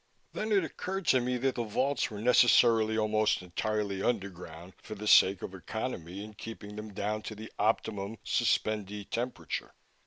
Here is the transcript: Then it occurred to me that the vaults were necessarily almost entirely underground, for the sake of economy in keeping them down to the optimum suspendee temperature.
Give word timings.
Then 0.33 0.51
it 0.51 0.63
occurred 0.63 1.05
to 1.09 1.21
me 1.21 1.37
that 1.37 1.53
the 1.53 1.63
vaults 1.63 2.09
were 2.09 2.19
necessarily 2.19 2.97
almost 2.97 3.43
entirely 3.43 4.01
underground, 4.01 4.73
for 4.81 4.95
the 4.95 5.05
sake 5.05 5.43
of 5.43 5.53
economy 5.53 6.23
in 6.23 6.33
keeping 6.33 6.75
them 6.75 6.91
down 6.91 7.21
to 7.21 7.35
the 7.35 7.51
optimum 7.59 8.17
suspendee 8.25 9.07
temperature. 9.07 9.75